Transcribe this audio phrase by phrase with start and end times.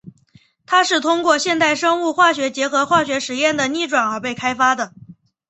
[0.65, 4.93] 它是通过现代生物化学结合化学实验的逆转而被开发的。